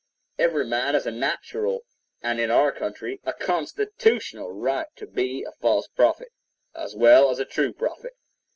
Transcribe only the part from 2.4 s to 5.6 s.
our country, a constitutional right to be a